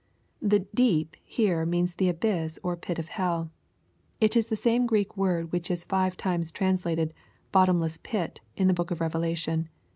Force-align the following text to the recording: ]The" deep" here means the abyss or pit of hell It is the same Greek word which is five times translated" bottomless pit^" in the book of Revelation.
]The" 0.51 0.57
deep" 0.73 1.15
here 1.23 1.63
means 1.63 1.93
the 1.93 2.09
abyss 2.09 2.57
or 2.63 2.75
pit 2.75 2.97
of 2.97 3.09
hell 3.09 3.51
It 4.19 4.35
is 4.35 4.47
the 4.47 4.55
same 4.55 4.87
Greek 4.87 5.15
word 5.15 5.51
which 5.51 5.69
is 5.69 5.83
five 5.83 6.17
times 6.17 6.51
translated" 6.51 7.13
bottomless 7.51 7.99
pit^" 7.99 8.39
in 8.57 8.67
the 8.67 8.73
book 8.73 8.89
of 8.89 8.99
Revelation. 8.99 9.69